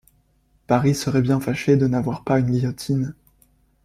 Paris 0.65 0.95
serait 0.95 1.21
bien 1.21 1.39
fâché 1.39 1.77
de 1.77 1.85
n’avoir 1.85 2.23
pas 2.23 2.39
une 2.39 2.49
guillotine. 2.49 3.13